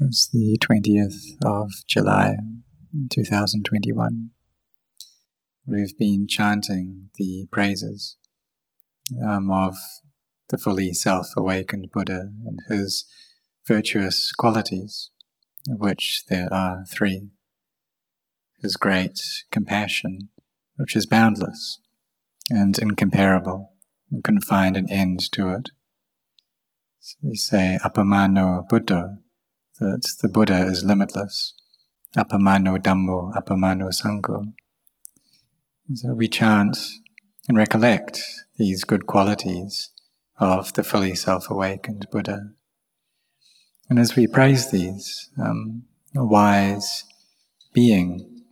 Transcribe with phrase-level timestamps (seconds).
[0.00, 2.36] It's the 20th of July
[3.10, 4.30] 2021.
[5.66, 8.18] We've been chanting the praises
[9.26, 9.76] um, of
[10.50, 13.06] the fully self awakened Buddha and his
[13.66, 15.10] virtuous qualities,
[15.70, 17.30] of which there are three.
[18.60, 19.18] His great
[19.50, 20.28] compassion,
[20.76, 21.80] which is boundless
[22.50, 23.72] and incomparable,
[24.12, 25.70] and can find an end to it.
[27.00, 29.20] So we say Appamano Buddha,
[29.80, 31.54] that the Buddha is limitless.
[32.16, 34.52] Appamano Dhammo, Appamano Sangho.
[35.94, 36.78] So we chant
[37.48, 38.20] and recollect
[38.56, 39.90] these good qualities
[40.38, 42.50] of the fully self-awakened Buddha.
[43.88, 47.04] And as we praise these, um, a wise
[47.72, 48.44] being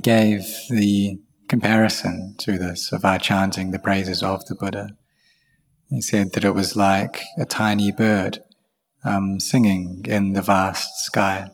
[0.00, 4.90] gave the comparison to this of our chanting the praises of the Buddha.
[5.90, 8.42] He said that it was like a tiny bird
[9.06, 11.48] um, singing in the vast sky.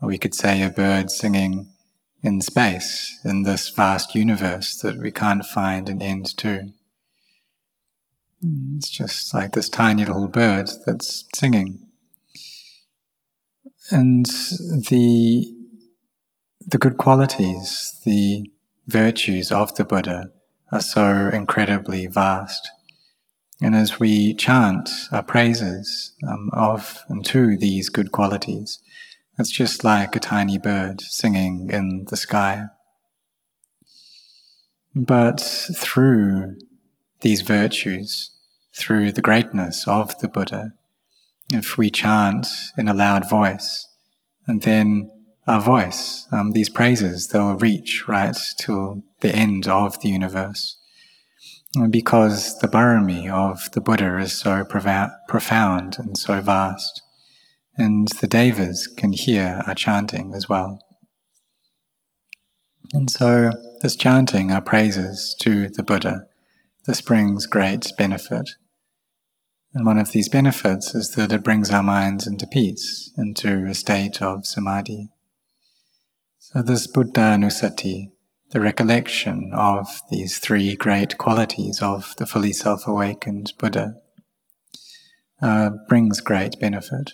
[0.00, 1.68] Or we could say a bird singing
[2.22, 6.72] in space, in this vast universe that we can't find an end to.
[8.76, 11.86] It's just like this tiny little bird that's singing.
[13.90, 15.44] And the,
[16.66, 18.50] the good qualities, the
[18.86, 20.30] virtues of the Buddha
[20.72, 22.70] are so incredibly vast.
[23.60, 28.78] And as we chant our praises um, of and to these good qualities,
[29.38, 32.66] it's just like a tiny bird singing in the sky.
[34.94, 36.56] But through
[37.20, 38.30] these virtues,
[38.74, 40.72] through the greatness of the Buddha,
[41.52, 42.46] if we chant
[42.78, 43.86] in a loud voice,
[44.46, 45.10] and then
[45.46, 50.79] our voice, um, these praises, they'll reach right till the end of the universe
[51.90, 57.02] because the barami of the Buddha is so profound and so vast,
[57.76, 60.80] and the devas can hear our chanting as well.
[62.92, 63.52] And so,
[63.82, 66.26] this chanting our praises to the Buddha,
[66.86, 68.50] this brings great benefit.
[69.72, 73.74] And one of these benefits is that it brings our minds into peace, into a
[73.74, 75.10] state of samadhi.
[76.40, 78.10] So, this Buddhanussati,
[78.50, 83.94] the recollection of these three great qualities of the fully self awakened Buddha
[85.40, 87.12] uh, brings great benefit.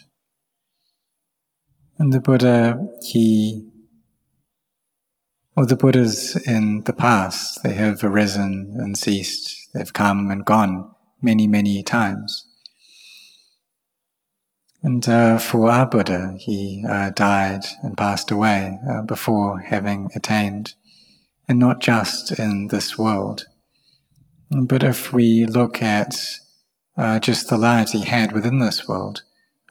[1.99, 3.69] And the Buddha, he,
[5.57, 10.91] or the Buddhas in the past, they have arisen and ceased, they've come and gone
[11.23, 12.47] many, many times.
[14.83, 20.75] And uh, for our Buddha, he uh, died and passed away uh, before having attained
[21.49, 23.47] and not just in this world.
[24.51, 26.17] But if we look at
[26.97, 29.23] uh, just the lives he had within this world,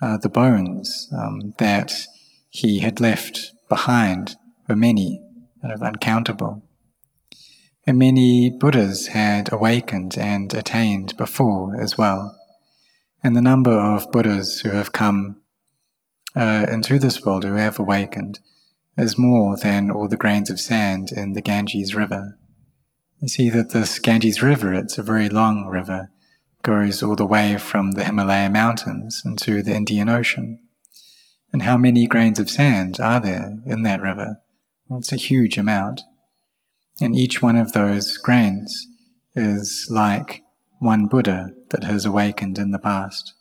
[0.02, 2.08] uh, the bones um, that
[2.50, 4.35] he had left behind
[4.68, 5.22] were many,
[5.62, 6.64] kind of uncountable.
[7.88, 12.38] And many Buddhas had awakened and attained before as well.
[13.24, 15.41] And the number of Buddhas who have come
[16.35, 18.40] uh, into this world who have awakened
[18.98, 22.38] is more than all the grains of sand in the Ganges River.
[23.20, 26.12] You see that this Ganges River, it's a very long river,
[26.64, 30.60] goes all the way from the Himalaya mountains into the Indian Ocean.
[31.52, 34.42] And how many grains of sand are there in that river?
[34.88, 36.02] Well, it's a huge amount.
[37.00, 38.88] And each one of those grains
[39.36, 40.44] is like
[40.80, 43.34] one Buddha that has awakened in the past.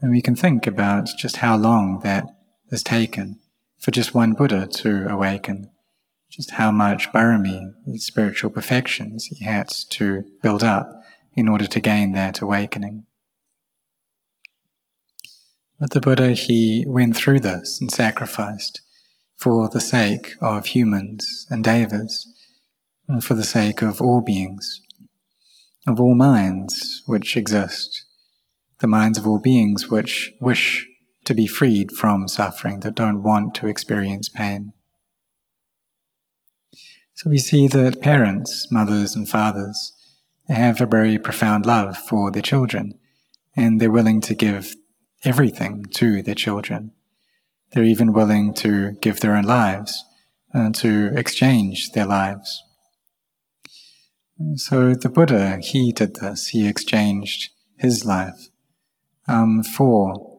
[0.00, 2.26] And we can think about just how long that
[2.70, 3.38] has taken
[3.82, 5.68] for just one Buddha to awaken,
[6.30, 11.02] just how much barami, spiritual perfections, he had to build up
[11.34, 13.06] in order to gain that awakening.
[15.80, 18.82] But the Buddha, he went through this and sacrificed
[19.36, 22.32] for the sake of humans and devas,
[23.08, 24.80] and for the sake of all beings,
[25.88, 28.04] of all minds which exist,
[28.78, 30.86] the minds of all beings which wish
[31.24, 34.72] to be freed from suffering, that don't want to experience pain.
[37.14, 39.92] So we see that parents, mothers, and fathers
[40.48, 42.98] have a very profound love for their children,
[43.54, 44.74] and they're willing to give
[45.24, 46.92] everything to their children.
[47.70, 50.04] They're even willing to give their own lives
[50.52, 52.62] and to exchange their lives.
[54.56, 56.48] So the Buddha, he did this.
[56.48, 58.48] He exchanged his life
[59.28, 60.31] um, for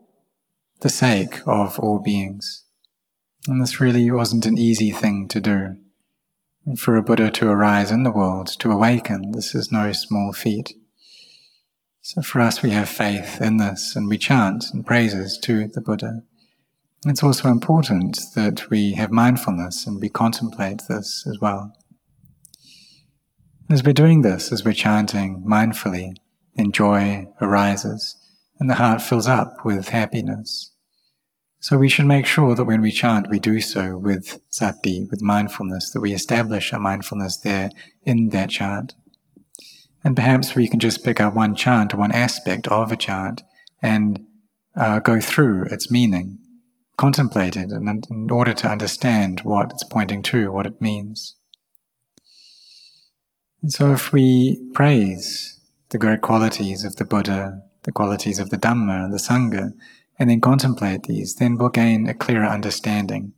[0.83, 2.65] the sake of all beings.
[3.47, 5.77] And this really wasn't an easy thing to do.
[6.77, 10.74] For a Buddha to arise in the world, to awaken, this is no small feat.
[12.01, 15.80] So for us, we have faith in this and we chant and praises to the
[15.80, 16.24] Buddha.
[17.06, 21.74] It's also important that we have mindfulness and we contemplate this as well.
[23.69, 26.15] As we're doing this, as we're chanting mindfully,
[26.56, 28.18] then joy arises
[28.59, 30.72] and the heart fills up with happiness.
[31.63, 35.21] So we should make sure that when we chant, we do so with sati, with
[35.21, 37.69] mindfulness, that we establish a mindfulness there
[38.04, 38.95] in that chant.
[40.04, 43.44] And perhaps we can just pick up one chant or one aspect of a chant
[43.81, 44.25] and
[44.75, 46.38] uh, go through its meaning,
[46.98, 51.38] contemplate it in, in order to understand what it's pointing to, what it means.
[53.62, 55.62] And so if we praise
[55.92, 59.71] the great qualities of the Buddha, the qualities of the Dhamma the Sangha,
[60.19, 63.33] and then contemplate these, then we'll gain a clearer understanding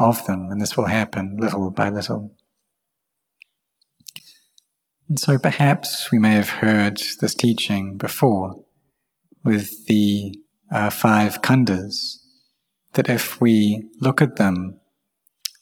[0.00, 2.34] of them, and this will happen little by little.
[5.08, 8.64] And so perhaps we may have heard this teaching before
[9.44, 10.34] with the
[10.72, 12.18] uh, five khandhas,
[12.94, 14.80] that if we look at them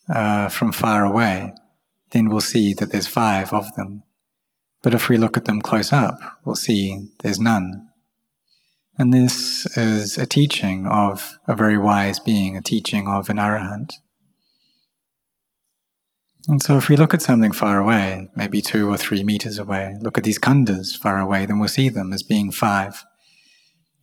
[0.08, 1.52] uh, from far away,
[2.10, 4.04] then we'll see that there's five of them.
[4.82, 7.88] But if we look at them close up, we'll see there's none.
[8.98, 13.94] And this is a teaching of a very wise being, a teaching of an arahant.
[16.48, 19.96] And so if we look at something far away, maybe two or three meters away,
[20.00, 23.04] look at these khandhas far away, then we'll see them as being five.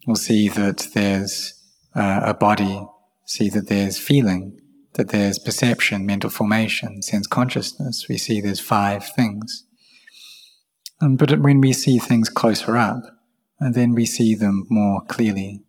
[0.07, 1.53] We'll see that there's
[1.95, 2.81] uh, a body,
[3.25, 4.57] see that there's feeling,
[4.93, 8.07] that there's perception, mental formation, sense consciousness.
[8.07, 9.65] We see there's five things.
[11.01, 13.03] But when we see things closer up,
[13.59, 15.61] and then we see them more clearly.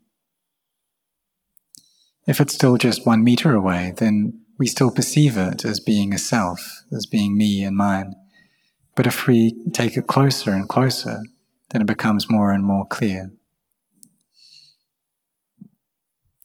[2.27, 6.19] If it's still just one meter away, then we still perceive it as being a
[6.19, 8.15] self, as being me and mine.
[8.95, 11.21] But if we take it closer and closer,
[11.71, 13.33] then it becomes more and more clear.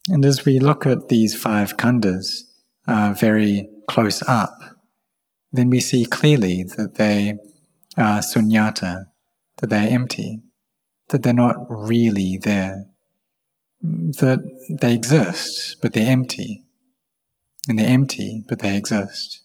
[0.08, 2.44] And as we look at these five khandhas
[2.88, 4.58] uh, very close up,
[5.52, 7.38] then we see clearly that they
[7.98, 9.08] are sunyata,
[9.58, 10.42] that they're empty,
[11.10, 12.86] that they're not really there,
[13.82, 14.40] that
[14.82, 16.64] they exist, but they're empty
[17.68, 19.42] and they're empty, but they exist.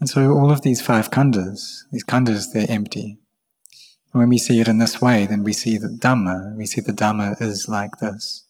[0.00, 3.18] And so all of these five khandhas, these khandhas, they're empty.
[4.12, 6.80] And when we see it in this way, then we see the Dhamma, we see
[6.80, 8.44] the Dhamma is like this.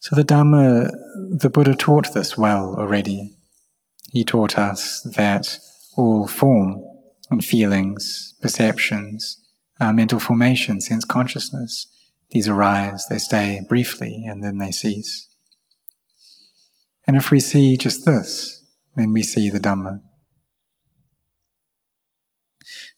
[0.00, 0.90] So the Dhamma,
[1.30, 3.36] the Buddha taught this well already.
[4.12, 5.58] He taught us that
[5.96, 6.82] all form
[7.30, 9.40] and feelings, perceptions,
[9.80, 11.86] uh, mental formation, sense consciousness,
[12.30, 15.28] these arise, they stay briefly, and then they cease.
[17.06, 18.64] And if we see just this,
[18.96, 20.00] then we see the Dhamma.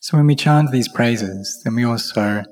[0.01, 2.45] So when we chant these praises, then we also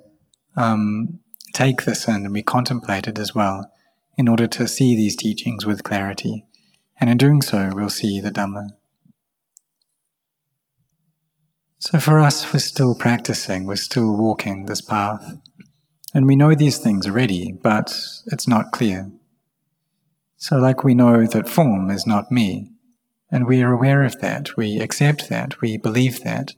[0.57, 1.21] um,
[1.55, 3.71] take this in and we contemplate it as well
[4.19, 6.45] in order to see these teachings with clarity.
[7.01, 8.71] And in doing so, we'll see the Dhamma.
[11.79, 15.39] So for us, we're still practicing, we're still walking this path.
[16.15, 17.95] And we know these things already, but
[18.27, 19.11] it's not clear.
[20.39, 22.71] So, like we know that form is not me,
[23.31, 26.55] and we are aware of that, we accept that, we believe that.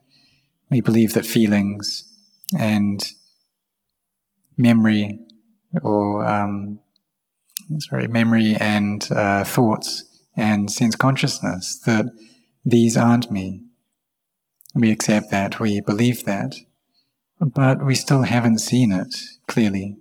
[0.71, 2.05] We believe that feelings
[2.57, 3.03] and
[4.57, 5.19] memory,
[5.83, 6.81] or um,
[7.79, 10.05] sorry, memory and uh, thoughts
[10.37, 12.07] and sense consciousness, that
[12.65, 13.68] these aren't me.
[14.75, 16.55] We accept that, we believe that,
[17.41, 19.15] but we still haven't seen it
[19.47, 19.97] clearly.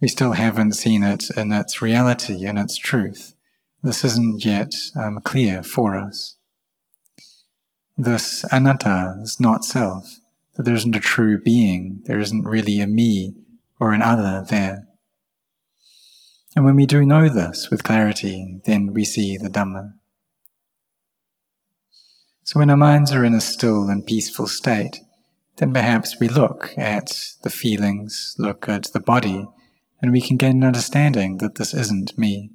[0.00, 3.34] We still haven't seen it in its reality, in its truth.
[3.82, 6.36] This isn't yet um, clear for us.
[7.96, 10.20] This anatta is not self,
[10.54, 13.34] that there isn't a true being, there isn't really a me
[13.80, 14.86] or an other there.
[16.54, 19.92] And when we do know this with clarity, then we see the Dhamma.
[22.48, 25.00] So when our minds are in a still and peaceful state,
[25.58, 29.46] then perhaps we look at the feelings, look at the body,
[30.00, 32.52] and we can gain an understanding that this isn't me.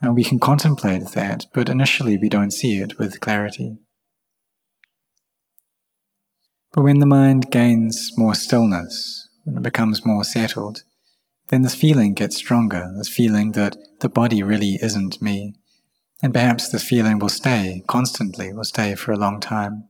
[0.00, 3.76] And we can contemplate that, but initially we don't see it with clarity.
[6.72, 10.84] But when the mind gains more stillness, when it becomes more settled,
[11.48, 15.52] then this feeling gets stronger, this feeling that the body really isn't me.
[16.22, 19.88] And perhaps this feeling will stay constantly, will stay for a long time.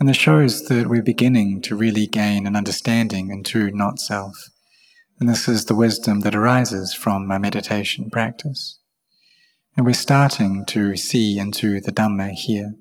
[0.00, 4.50] And this shows that we're beginning to really gain an understanding into not self
[5.20, 8.78] and this is the wisdom that arises from my meditation practice.
[9.76, 12.74] And we're starting to see into the Dhamma here.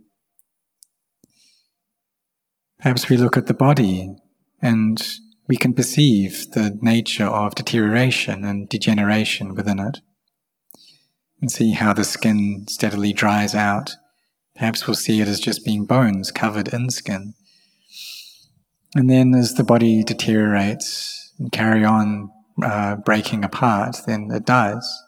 [2.80, 4.16] Perhaps we look at the body
[4.62, 5.04] and
[5.48, 10.00] we can perceive the nature of deterioration and degeneration within it.
[11.40, 13.96] And see how the skin steadily dries out.
[14.56, 17.36] Perhaps we'll see it as just being bones covered in skin.
[18.96, 22.32] And then as the body deteriorates and carry on
[22.64, 25.04] uh, breaking apart, then it dies.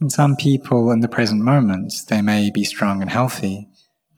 [0.00, 3.68] And some people in the present moment, they may be strong and healthy,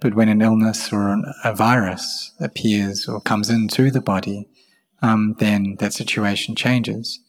[0.01, 4.49] but when an illness or an, a virus appears or comes into the body,
[5.03, 7.21] um, then that situation changes.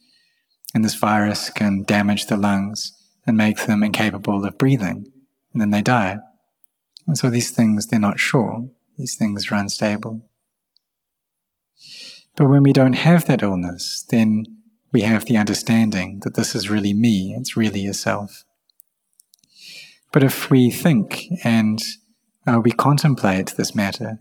[0.76, 2.92] And this virus can damage the lungs
[3.26, 5.10] and make them incapable of breathing,
[5.54, 6.18] and then they die.
[7.06, 8.68] And so these things, they're not sure.
[8.98, 10.28] These things are unstable.
[12.36, 14.44] But when we don't have that illness, then
[14.92, 18.44] we have the understanding that this is really me, it's really a self.
[20.12, 21.82] But if we think and
[22.46, 24.18] uh, we contemplate this matter,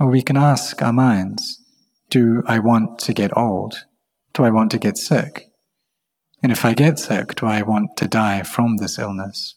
[0.00, 1.62] well, we can ask our minds,
[2.08, 3.84] do I want to get old?
[4.32, 5.50] Do I want to get sick?
[6.44, 9.54] And if I get sick, do I want to die from this illness?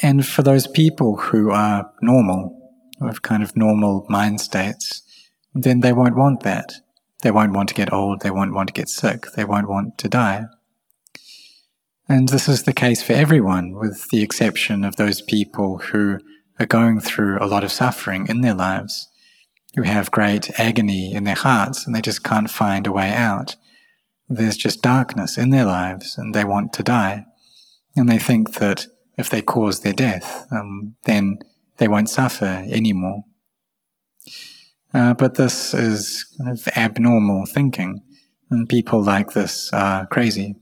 [0.00, 2.56] And for those people who are normal,
[3.00, 5.02] with kind of normal mind states,
[5.54, 6.74] then they won't want that.
[7.22, 9.98] They won't want to get old, they won't want to get sick, they won't want
[9.98, 10.44] to die.
[12.08, 16.20] And this is the case for everyone, with the exception of those people who
[16.60, 19.08] are going through a lot of suffering in their lives,
[19.74, 23.56] who have great agony in their hearts and they just can't find a way out.
[24.28, 27.26] There's just darkness in their lives and they want to die.
[27.96, 31.38] And they think that if they cause their death, um, then
[31.76, 33.24] they won't suffer anymore.
[34.92, 38.00] Uh, but this is kind of abnormal thinking,
[38.50, 40.54] and people like this are crazy.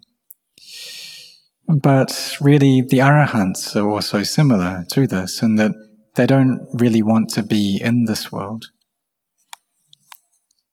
[1.68, 5.72] But really, the arahants are also similar to this in that
[6.14, 8.66] they don't really want to be in this world.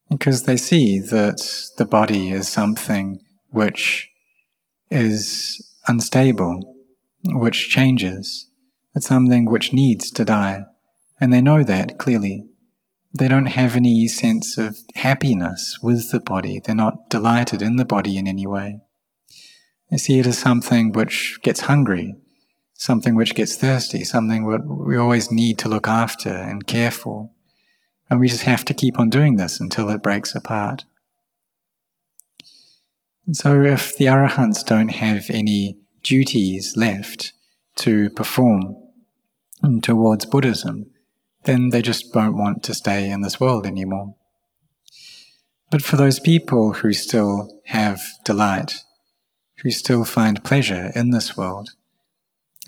[0.10, 1.40] Because they see that
[1.78, 4.10] the body is something which
[4.90, 6.76] is unstable
[7.24, 8.50] which changes.
[8.96, 10.64] It's something which needs to die.
[11.20, 12.46] And they know that clearly.
[13.14, 16.62] They don't have any sense of happiness with the body.
[16.64, 18.80] They're not delighted in the body in any way.
[19.90, 22.16] They see it as something which gets hungry,
[22.74, 27.32] something which gets thirsty, something that we always need to look after and care for.
[28.10, 30.86] And we just have to keep on doing this until it breaks apart.
[33.32, 37.34] So if the arahants don't have any duties left
[37.76, 38.76] to perform
[39.82, 40.88] towards Buddhism,
[41.44, 44.16] then they just won't want to stay in this world anymore.
[45.70, 48.84] But for those people who still have delight,
[49.58, 51.70] who still find pleasure in this world,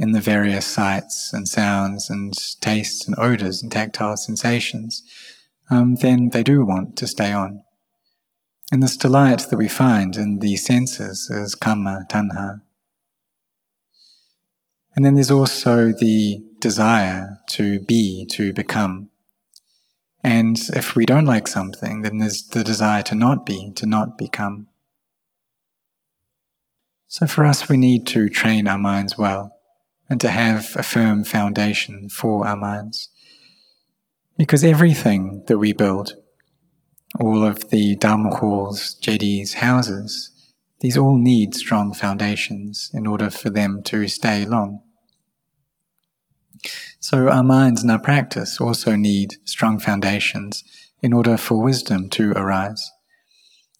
[0.01, 5.03] in the various sights and sounds and tastes and odors and tactile sensations,
[5.69, 7.63] um, then they do want to stay on.
[8.71, 12.61] And this delight that we find in the senses is kama tanha.
[14.95, 19.11] And then there's also the desire to be, to become.
[20.23, 24.17] And if we don't like something, then there's the desire to not be, to not
[24.17, 24.67] become.
[27.07, 29.60] So for us, we need to train our minds well
[30.11, 33.07] and to have a firm foundation for our minds.
[34.37, 36.15] Because everything that we build,
[37.17, 40.29] all of the Dhamma halls, chedis, houses,
[40.81, 44.81] these all need strong foundations in order for them to stay long.
[46.99, 50.61] So our minds and our practice also need strong foundations
[51.01, 52.91] in order for wisdom to arise.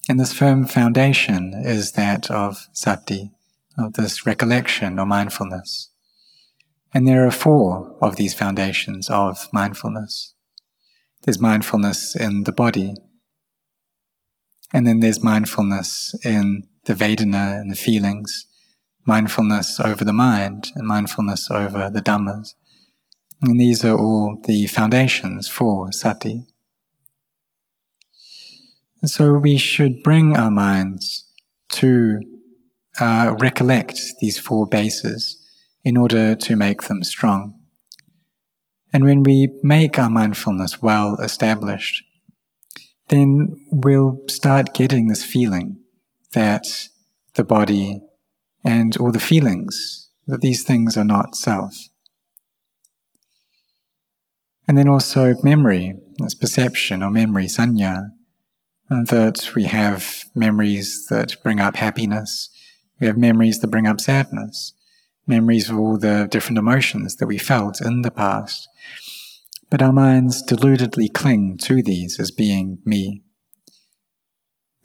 [0.07, 3.31] And this firm foundation is that of sati,
[3.77, 5.90] of this recollection or mindfulness.
[6.93, 10.33] And there are four of these foundations of mindfulness.
[11.23, 12.95] There's mindfulness in the body,
[14.73, 18.47] and then there's mindfulness in the Vedana and the feelings,
[19.05, 22.55] mindfulness over the mind, and mindfulness over the Dhammas.
[23.41, 26.45] And these are all the foundations for sati.
[29.01, 31.27] And so we should bring our minds
[31.69, 32.21] to
[32.99, 35.40] uh, recollect these four bases
[35.83, 37.59] in order to make them strong.
[38.93, 42.03] And when we make our mindfulness well established,
[43.07, 45.77] then we'll start getting this feeling
[46.33, 46.87] that
[47.35, 48.01] the body
[48.63, 51.75] and all the feelings, that these things are not self.
[54.67, 58.11] And then also memory, as perception or memory, sanya,
[58.89, 62.49] um, that we have memories that bring up happiness,
[62.99, 64.73] we have memories that bring up sadness,
[65.27, 68.67] memories of all the different emotions that we felt in the past.
[69.69, 73.23] But our minds deludedly cling to these as being me.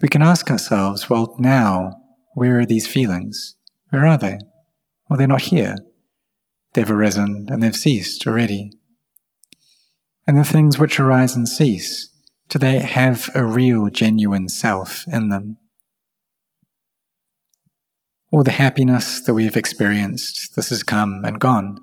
[0.01, 1.97] We can ask ourselves, well, now,
[2.35, 3.57] where are these feelings?
[3.91, 4.39] Where are they?
[5.09, 5.77] Well, they're not here.
[6.75, 8.73] They've arisen and they've ceased already.
[10.27, 12.11] And the things which arise and cease,
[12.49, 15.57] do they have a real, genuine self in them?
[18.33, 21.79] All the happiness that we have experienced, this has come and gone.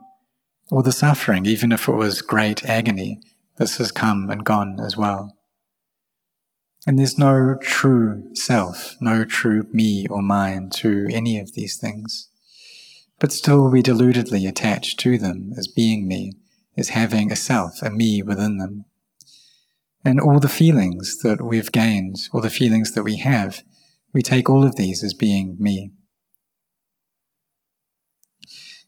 [0.72, 3.22] All the suffering, even if it was great agony,
[3.58, 5.38] this has come and gone as well.
[6.86, 12.28] And there's no true self, no true me or mine to any of these things.
[13.20, 16.34] But still we deludedly attach to them as being me,
[16.76, 18.84] as having a self, a me within them.
[20.04, 23.64] And all the feelings that we've gained, all the feelings that we have,
[24.12, 25.94] we take all of these as being me.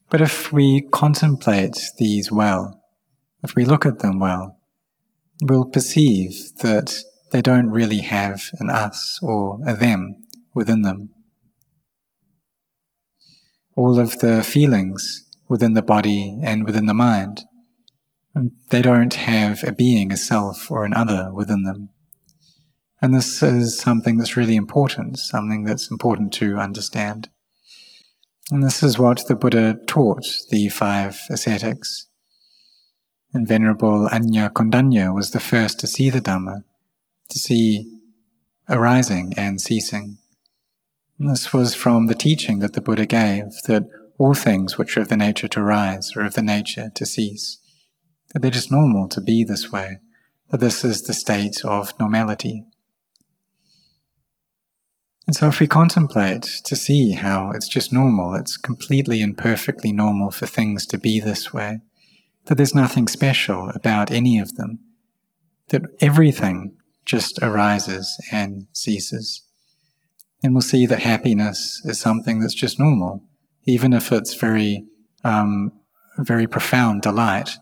[0.08, 2.82] But if we contemplate these well,
[3.42, 4.58] if we look at them well,
[5.42, 11.10] we'll perceive that they don't really have an us or a them within them.
[13.74, 17.44] All of the feelings within the body and within the mind,
[18.70, 21.90] they don't have a being, a self, or an other within them.
[23.00, 27.28] And this is something that's really important, something that's important to understand.
[28.50, 32.06] And this is what the Buddha taught the five ascetics.
[33.32, 36.62] And Venerable Anya Kondanya was the first to see the Dhamma,
[37.28, 38.00] to see
[38.68, 40.18] arising and ceasing.
[41.18, 45.00] And this was from the teaching that the Buddha gave that all things which are
[45.00, 47.58] of the nature to rise are of the nature to cease,
[48.32, 49.98] that they're just normal to be this way,
[50.50, 52.64] that this is the state of normality.
[55.26, 59.92] And so if we contemplate to see how it's just normal, it's completely and perfectly
[59.92, 61.80] normal for things to be this way,
[62.44, 64.78] that there's nothing special about any of them,
[65.68, 69.42] that everything just arises and ceases.
[70.44, 73.24] And we'll see that happiness is something that's just normal,
[73.64, 74.84] even if it's very,
[75.24, 75.72] um,
[76.18, 77.58] very profound delight.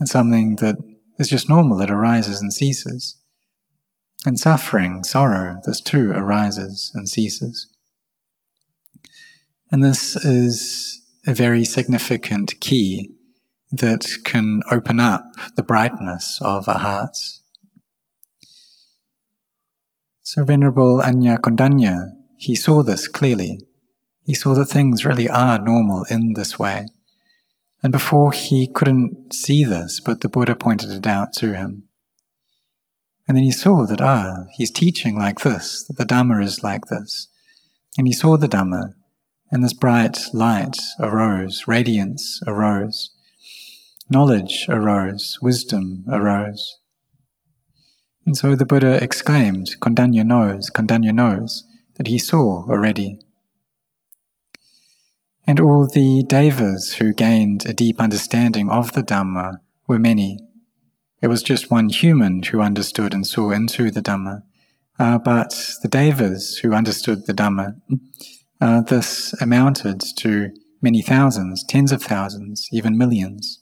[0.00, 0.76] It's something that
[1.18, 3.17] is just normal, it arises and ceases.
[4.26, 7.68] And suffering, sorrow, this too arises and ceases.
[9.70, 13.10] And this is a very significant key
[13.70, 15.24] that can open up
[15.56, 17.42] the brightness of our hearts.
[20.22, 23.60] So Venerable Anya Kondanya, he saw this clearly.
[24.24, 26.86] He saw that things really are normal in this way.
[27.82, 31.87] And before he couldn't see this, but the Buddha pointed it out to him.
[33.28, 36.86] And then he saw that, ah, he's teaching like this, that the Dhamma is like
[36.86, 37.28] this.
[37.98, 38.94] And he saw the Dhamma,
[39.50, 43.10] and this bright light arose, radiance arose,
[44.08, 46.78] knowledge arose, wisdom arose.
[48.24, 51.64] And so the Buddha exclaimed, Kondanya knows, Kondanya knows,
[51.96, 53.20] that he saw already.
[55.46, 60.47] And all the devas who gained a deep understanding of the Dhamma were many.
[61.20, 64.42] It was just one human who understood and saw into the Dhamma.
[64.98, 67.80] Uh, but the Devas who understood the Dhamma,
[68.60, 70.50] uh, this amounted to
[70.80, 73.60] many thousands, tens of thousands, even millions.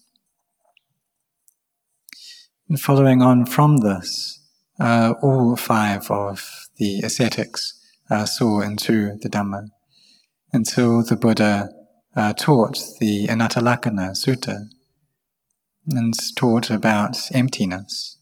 [2.69, 4.41] And following on from this,
[4.81, 9.69] uh, all five of the ascetics uh, saw into the Dhamma
[10.53, 11.71] until the Buddha
[12.15, 14.69] uh, taught the Anattalakkhana Sutta,
[15.89, 18.19] and taught about emptiness.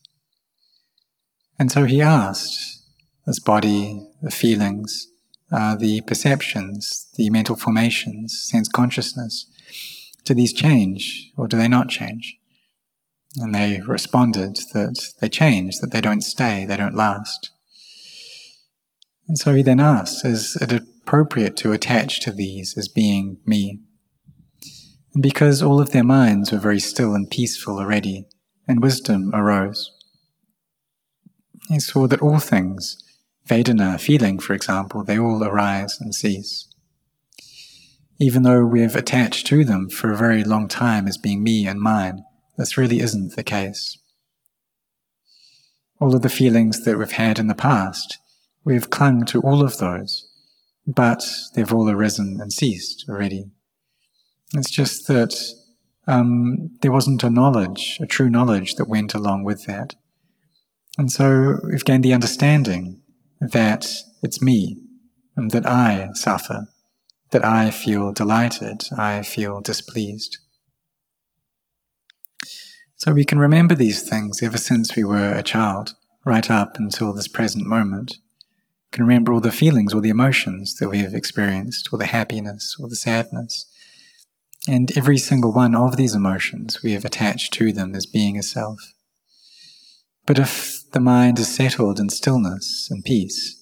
[1.58, 2.82] And so he asked
[3.26, 5.08] this body, the feelings,
[5.52, 9.46] uh, the perceptions, the mental formations, sense consciousness,
[10.24, 12.36] do these change or do they not change?
[13.36, 17.50] And they responded that they change, that they don't stay, they don't last.
[19.26, 23.80] And so he then asked, is it appropriate to attach to these as being me?
[25.20, 28.26] Because all of their minds were very still and peaceful already,
[28.66, 29.92] and wisdom arose.
[31.68, 32.98] He saw that all things,
[33.48, 36.68] Vedana, feeling, for example, they all arise and cease.
[38.18, 41.66] Even though we have attached to them for a very long time as being me
[41.66, 42.24] and mine,
[42.56, 43.98] this really isn't the case.
[46.00, 48.18] All of the feelings that we've had in the past,
[48.64, 50.28] we've clung to all of those,
[50.86, 51.24] but
[51.54, 53.50] they've all arisen and ceased already.
[54.52, 55.34] It's just that
[56.06, 59.94] um, there wasn't a knowledge, a true knowledge that went along with that.
[60.98, 63.00] And so we've gained the understanding
[63.40, 63.86] that
[64.22, 64.78] it's me
[65.36, 66.68] and that I suffer,
[67.30, 70.38] that I feel delighted, I feel displeased.
[72.96, 77.12] So we can remember these things ever since we were a child, right up until
[77.12, 78.18] this present moment.
[78.18, 82.06] We can remember all the feelings, all the emotions that we have experienced, all the
[82.06, 83.66] happiness, all the sadness.
[84.66, 88.42] And every single one of these emotions we have attached to them as being a
[88.42, 88.80] self.
[90.26, 93.60] But if the mind is settled in stillness and peace,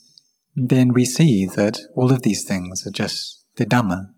[0.55, 4.11] then we see that all of these things are just the Dhamma.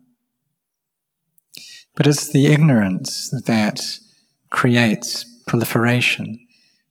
[1.94, 3.80] But it's the ignorance that
[4.50, 6.38] creates proliferation.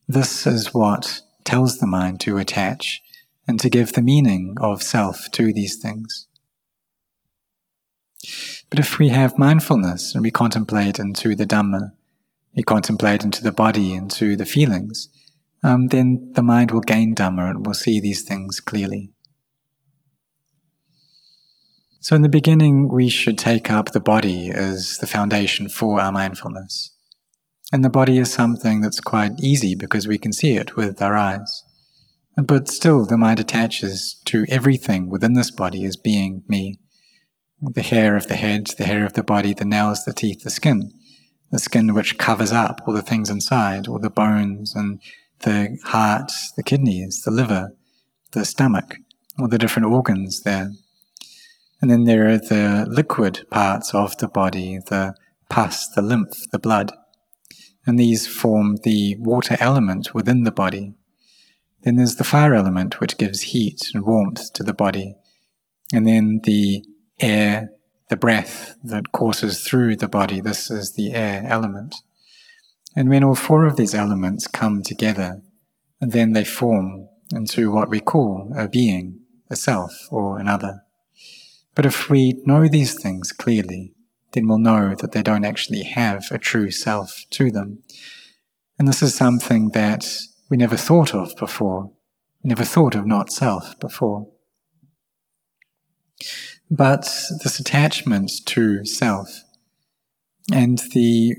[0.08, 3.02] This is what tells the mind to attach
[3.48, 6.28] and to give the meaning of self to these things.
[8.74, 11.92] But if we have mindfulness and we contemplate into the Dhamma,
[12.56, 15.10] we contemplate into the body, into the feelings,
[15.62, 19.12] um, then the mind will gain Dhamma and will see these things clearly.
[22.00, 26.12] So, in the beginning, we should take up the body as the foundation for our
[26.12, 26.96] mindfulness.
[27.72, 31.16] And the body is something that's quite easy because we can see it with our
[31.16, 31.64] eyes.
[32.44, 36.80] But still, the mind attaches to everything within this body as being me.
[37.72, 40.50] The hair of the head, the hair of the body, the nails, the teeth, the
[40.50, 40.92] skin.
[41.50, 45.00] The skin which covers up all the things inside, all the bones and
[45.40, 47.74] the heart, the kidneys, the liver,
[48.32, 48.98] the stomach,
[49.40, 50.72] all the different organs there.
[51.82, 55.16] And then there are the liquid parts of the body, the
[55.50, 56.92] pus, the lymph, the blood.
[57.86, 60.96] And these form the water element within the body.
[61.84, 65.16] Then there's the fire element, which gives heat and warmth to the body.
[65.94, 66.84] And then the
[67.24, 67.72] air,
[68.10, 70.42] the breath that courses through the body.
[70.42, 71.96] This is the air element.
[72.96, 75.42] And when all four of these elements come together,
[76.00, 80.84] then they form into what we call a being, a self, or another.
[81.76, 83.94] But if we know these things clearly,
[84.34, 87.84] then we'll know that they don't actually have a true self to them.
[88.78, 90.06] And this is something that
[90.50, 91.92] we never thought of before,
[92.44, 94.28] never thought of not self before.
[96.76, 97.04] But
[97.44, 99.30] this attachment to self
[100.52, 101.36] and the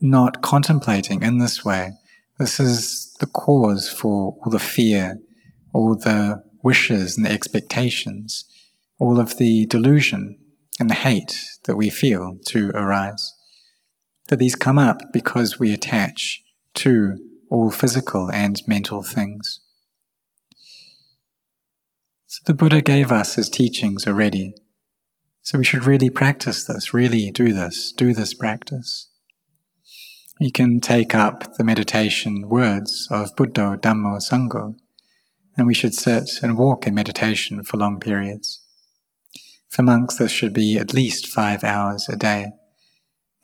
[0.00, 1.92] not contemplating in this way,
[2.38, 5.18] this is the cause for all the fear,
[5.72, 8.44] all the wishes and the expectations
[8.98, 10.38] all of the delusion
[10.80, 13.34] and the hate that we feel to arise.
[14.28, 16.42] That these come up because we attach
[16.74, 17.18] to
[17.50, 19.60] all physical and mental things.
[22.28, 24.54] So the Buddha gave us his teachings already.
[25.42, 29.08] So we should really practice this, really do this, do this practice.
[30.40, 34.74] You can take up the meditation words of Buddha, Dhammo, Sangho,
[35.56, 38.60] and we should sit and walk in meditation for long periods.
[39.68, 42.52] For monks, this should be at least five hours a day.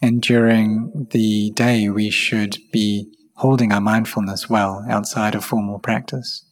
[0.01, 6.45] And during the day, we should be holding our mindfulness well outside of formal practice.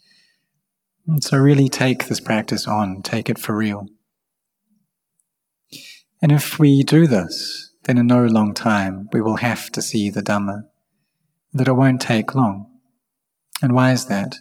[1.20, 3.88] So, really take this practice on, take it for real.
[6.22, 10.10] And if we do this, then in no long time we will have to see
[10.10, 10.64] the Dhamma,
[11.52, 12.66] that it won't take long.
[13.62, 14.36] And why is that?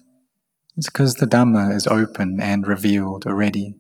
[0.78, 3.76] It's because the Dhamma is open and revealed already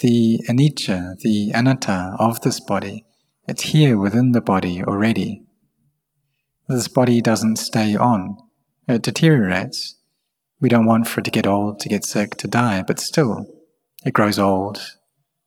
[0.00, 3.04] the anicca, the anatta of this body,
[3.46, 5.42] it's here within the body already.
[6.68, 8.36] This body doesn't stay on,
[8.88, 9.96] it deteriorates.
[10.60, 13.46] We don't want for it to get old, to get sick, to die, but still,
[14.04, 14.80] it grows old,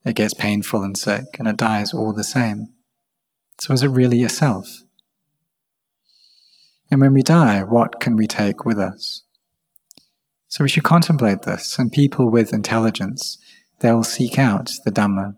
[0.06, 2.68] it gets painful and sick, and it dies all the same.
[3.60, 4.68] So is it really a self?
[6.90, 9.24] And when we die, what can we take with us?
[10.48, 13.38] So we should contemplate this, and people with intelligence
[13.80, 15.36] they'll seek out the Dhamma.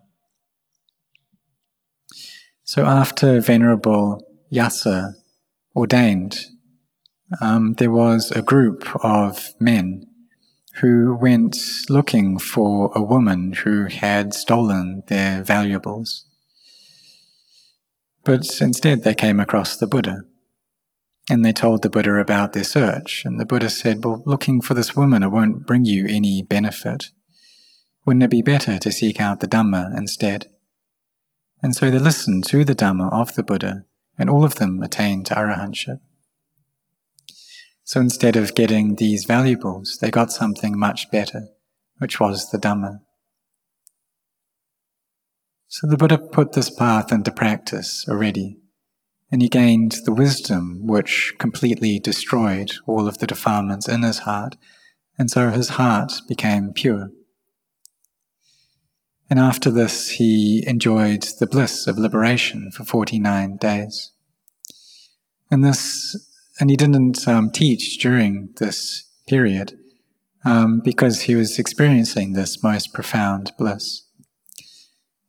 [2.64, 5.14] So after Venerable Yasa
[5.76, 6.46] ordained,
[7.42, 10.06] um, there was a group of men
[10.76, 11.58] who went
[11.90, 16.26] looking for a woman who had stolen their valuables.
[18.24, 20.22] But instead, they came across the Buddha.
[21.30, 23.24] And they told the Buddha about their search.
[23.24, 27.12] And the Buddha said, Well, looking for this woman, it won't bring you any benefit.
[28.06, 30.48] Wouldn't it be better to seek out the Dhamma instead?
[31.62, 33.86] And so they listened to the Dhamma of the Buddha,
[34.18, 36.00] and all of them attained to arahantship.
[37.90, 41.48] So instead of getting these valuables, they got something much better,
[41.98, 43.00] which was the Dhamma.
[45.68, 48.60] So the Buddha put this path into practice already,
[49.32, 54.56] and he gained the wisdom which completely destroyed all of the defilements in his heart,
[55.18, 57.10] and so his heart became pure.
[59.32, 64.12] And after this, he enjoyed the bliss of liberation for 49 days.
[65.50, 66.29] And this,
[66.60, 69.78] and he didn't um, teach during this period
[70.44, 74.04] um, because he was experiencing this most profound bliss.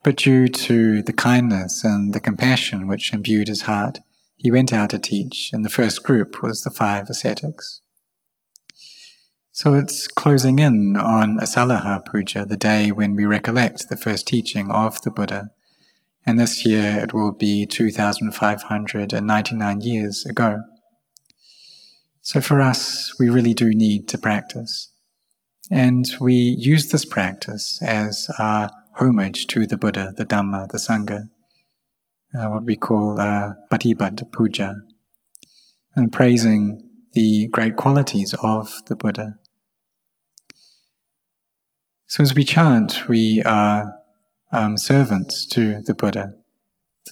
[0.02, 3.98] But due to the kindness and the compassion which imbued his heart,
[4.36, 7.82] he went out to teach, and the first group was the five ascetics.
[9.52, 14.70] So it's closing in on Asalaha Puja, the day when we recollect the first teaching
[14.70, 15.50] of the Buddha.
[16.24, 20.62] And this year it will be 2,599 years ago.
[22.22, 24.92] So for us, we really do need to practice.
[25.70, 31.30] And we use this practice as our homage to the Buddha, the Dhamma, the Sangha,
[32.34, 33.52] uh, what we call uh,
[34.32, 34.74] Puja,
[35.96, 39.38] and praising the great qualities of the Buddha.
[42.06, 43.94] So as we chant, we are
[44.52, 46.34] um, servants to the Buddha.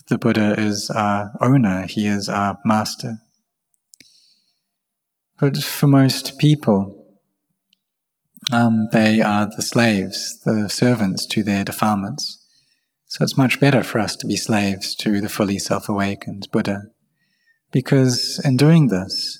[0.09, 3.18] The Buddha is our owner, he is our master.
[5.38, 7.07] But for most people,
[8.53, 12.44] um, they are the slaves, the servants to their defilements.
[13.07, 16.83] So it's much better for us to be slaves to the fully self awakened Buddha.
[17.70, 19.38] Because in doing this,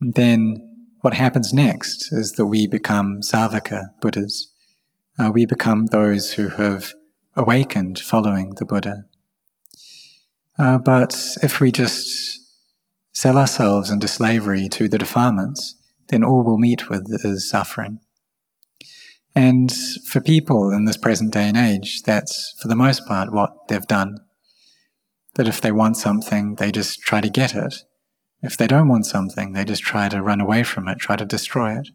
[0.00, 0.68] then
[1.00, 4.52] what happens next is that we become Savaka Buddhas
[5.18, 6.94] uh, we become those who have
[7.36, 9.04] awakened following the Buddha.
[10.58, 12.41] Uh, but if we just
[13.22, 15.76] sell ourselves into slavery to the defilements,
[16.08, 18.00] then all we'll meet with is suffering.
[19.32, 19.72] And
[20.08, 23.86] for people in this present day and age, that's for the most part what they've
[23.86, 24.18] done.
[25.36, 27.84] That if they want something, they just try to get it.
[28.42, 31.24] If they don't want something, they just try to run away from it, try to
[31.24, 31.90] destroy it.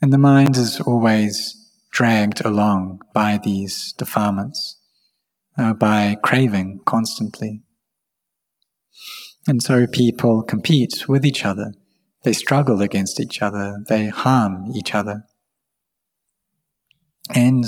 [0.00, 4.78] And the mind is always dragged along by these defilements,
[5.58, 7.60] uh, by craving constantly.
[9.46, 11.72] And so people compete with each other,
[12.22, 15.24] they struggle against each other, they harm each other.
[17.34, 17.64] And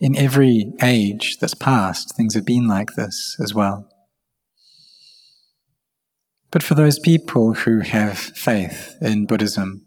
[0.00, 3.88] in every age that's passed, things have been like this as well.
[6.50, 9.86] But for those people who have faith in Buddhism,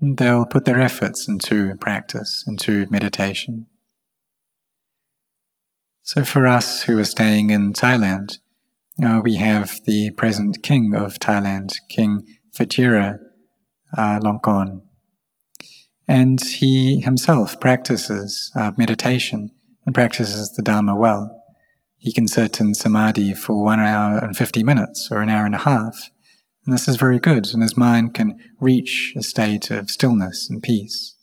[0.00, 3.66] they'll put their efforts into practice, into meditation.
[6.02, 8.38] So for us who are staying in Thailand,
[9.02, 13.18] uh, we have the present king of Thailand, King Vajira
[13.96, 14.80] uh.
[16.06, 19.50] And he himself practices uh, meditation
[19.84, 21.34] and practices the Dharma well.
[21.96, 25.54] He can sit in samadhi for one hour and 50 minutes or an hour and
[25.54, 26.10] a half
[26.68, 30.62] and this is very good, and his mind can reach a state of stillness and
[30.62, 31.16] peace.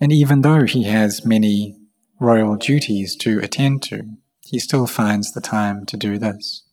[0.00, 1.76] And even though he has many
[2.20, 4.04] royal duties to attend to,
[4.50, 6.64] he still finds the time to do this.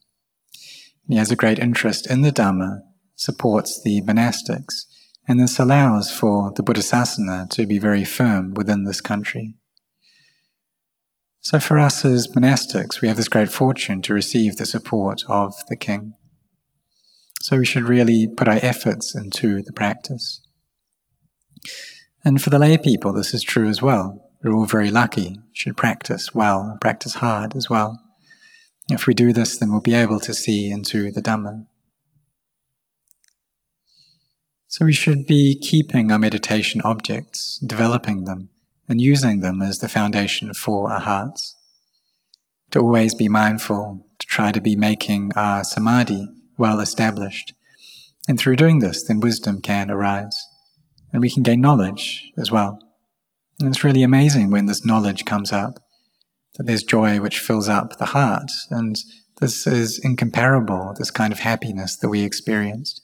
[1.07, 2.79] He has a great interest in the Dhamma,
[3.15, 4.85] supports the monastics,
[5.27, 9.55] and this allows for the Buddhasasana to be very firm within this country.
[11.41, 15.53] So for us as monastics, we have this great fortune to receive the support of
[15.67, 16.13] the king.
[17.41, 20.41] So we should really put our efforts into the practice.
[22.23, 24.24] And for the lay people, this is true as well.
[24.45, 27.99] We're all very lucky, should practice well, practice hard as well.
[28.91, 31.65] If we do this, then we'll be able to see into the Dhamma.
[34.67, 38.49] So we should be keeping our meditation objects, developing them,
[38.88, 41.55] and using them as the foundation for our hearts.
[42.69, 47.55] To always be mindful, to try to be making our samadhi well established.
[48.27, 50.38] And through doing this, then wisdom can arise.
[51.12, 52.85] And we can gain knowledge as well.
[53.59, 55.79] And it's really amazing when this knowledge comes up,
[56.57, 58.51] that there's joy which fills up the heart.
[58.69, 58.97] And
[59.39, 63.01] this is incomparable, this kind of happiness that we experienced.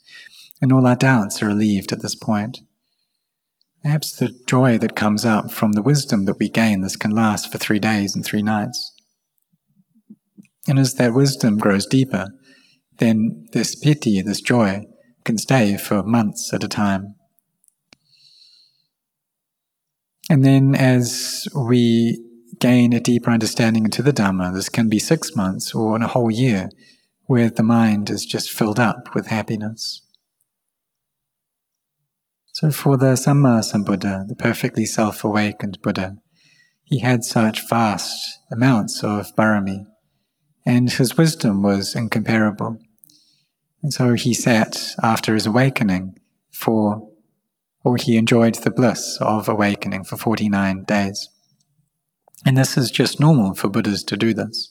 [0.60, 2.58] And all our doubts are relieved at this point.
[3.82, 7.50] Perhaps the joy that comes up from the wisdom that we gain, this can last
[7.50, 8.92] for three days and three nights.
[10.68, 12.28] And as that wisdom grows deeper,
[12.98, 14.84] then this piti, this joy,
[15.24, 17.16] can stay for months at a time.
[20.30, 22.24] And then as we
[22.58, 26.08] gain a deeper understanding into the Dhamma, this can be six months or in a
[26.08, 26.70] whole year,
[27.26, 30.02] where the mind is just filled up with happiness.
[32.52, 36.16] So for the Sammasambuddha, the perfectly self-awakened Buddha,
[36.84, 39.86] he had such vast amounts of barami
[40.64, 42.78] and his wisdom was incomparable.
[43.82, 46.18] And so he sat after his awakening
[46.50, 47.08] for,
[47.84, 51.28] or he enjoyed the bliss of awakening for 49 days.
[52.44, 54.68] And this is just normal for Buddhas to do this.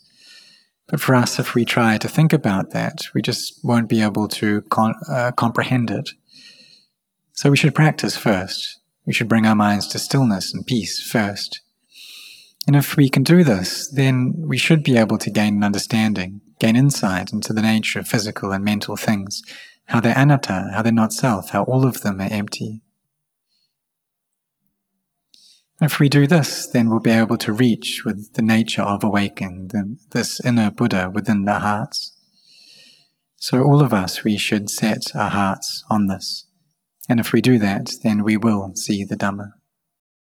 [0.87, 4.27] But for us, if we try to think about that, we just won't be able
[4.27, 6.09] to con- uh, comprehend it.
[7.33, 8.79] So we should practice first.
[9.05, 11.61] We should bring our minds to stillness and peace first.
[12.67, 16.41] And if we can do this, then we should be able to gain an understanding,
[16.59, 19.41] gain insight into the nature of physical and mental things,
[19.85, 22.81] how they're anatta, how they're not self, how all of them are empty.
[25.81, 29.97] If we do this, then we'll be able to reach with the nature of awakening,
[30.11, 32.15] this inner Buddha within the hearts.
[33.37, 36.45] So all of us, we should set our hearts on this.
[37.09, 39.53] And if we do that, then we will see the Dhamma.